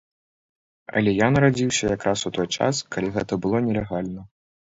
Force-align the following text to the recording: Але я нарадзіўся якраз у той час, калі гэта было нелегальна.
Але 1.01 1.11
я 1.13 1.27
нарадзіўся 1.33 1.85
якраз 1.97 2.19
у 2.31 2.33
той 2.39 2.47
час, 2.57 2.81
калі 2.97 3.13
гэта 3.19 3.39
было 3.45 3.57
нелегальна. 3.69 4.21